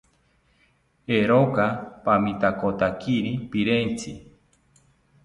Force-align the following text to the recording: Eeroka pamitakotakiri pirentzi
Eeroka 1.15 1.65
pamitakotakiri 2.03 3.31
pirentzi 3.49 4.11